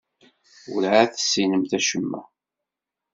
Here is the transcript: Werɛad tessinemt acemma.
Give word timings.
Werɛad 0.73 1.09
tessinemt 1.13 1.71
acemma. 1.79 2.21